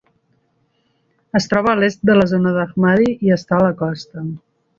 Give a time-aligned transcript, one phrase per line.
[1.39, 4.27] Es troba a l'est de la zona d'Ahmadi i està a la costa.